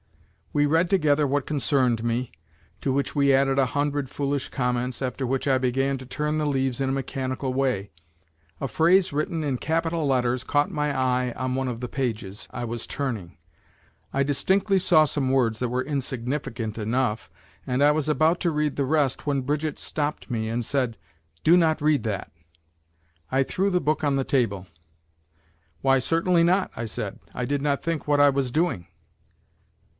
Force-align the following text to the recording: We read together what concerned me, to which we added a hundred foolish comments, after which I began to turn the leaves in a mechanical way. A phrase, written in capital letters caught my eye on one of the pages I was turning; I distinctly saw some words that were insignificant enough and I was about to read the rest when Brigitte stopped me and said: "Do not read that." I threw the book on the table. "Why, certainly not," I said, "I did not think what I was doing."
We 0.51 0.65
read 0.65 0.89
together 0.89 1.25
what 1.27 1.45
concerned 1.45 2.03
me, 2.03 2.31
to 2.81 2.91
which 2.91 3.15
we 3.15 3.33
added 3.33 3.57
a 3.59 3.67
hundred 3.67 4.09
foolish 4.09 4.49
comments, 4.49 4.99
after 5.01 5.25
which 5.27 5.47
I 5.47 5.57
began 5.59 5.97
to 5.99 6.05
turn 6.05 6.35
the 6.37 6.47
leaves 6.47 6.81
in 6.81 6.89
a 6.89 6.91
mechanical 6.91 7.53
way. 7.53 7.91
A 8.59 8.67
phrase, 8.67 9.13
written 9.13 9.43
in 9.43 9.59
capital 9.59 10.05
letters 10.05 10.43
caught 10.43 10.71
my 10.71 10.91
eye 10.97 11.31
on 11.37 11.55
one 11.55 11.69
of 11.69 11.79
the 11.79 11.87
pages 11.87 12.47
I 12.51 12.65
was 12.65 12.85
turning; 12.87 13.37
I 14.11 14.23
distinctly 14.23 14.79
saw 14.79 15.05
some 15.05 15.29
words 15.29 15.59
that 15.59 15.69
were 15.69 15.85
insignificant 15.85 16.77
enough 16.77 17.29
and 17.67 17.81
I 17.83 17.91
was 17.91 18.09
about 18.09 18.41
to 18.41 18.51
read 18.51 18.75
the 18.75 18.85
rest 18.85 19.25
when 19.25 19.43
Brigitte 19.43 19.79
stopped 19.79 20.31
me 20.31 20.49
and 20.49 20.65
said: 20.65 20.97
"Do 21.43 21.55
not 21.55 21.79
read 21.79 22.03
that." 22.03 22.31
I 23.31 23.43
threw 23.43 23.69
the 23.69 23.79
book 23.79 24.03
on 24.03 24.15
the 24.15 24.25
table. 24.25 24.65
"Why, 25.81 25.99
certainly 25.99 26.43
not," 26.43 26.71
I 26.75 26.85
said, 26.85 27.19
"I 27.33 27.45
did 27.45 27.61
not 27.61 27.83
think 27.83 28.07
what 28.07 28.19
I 28.19 28.31
was 28.31 28.51
doing." 28.51 28.87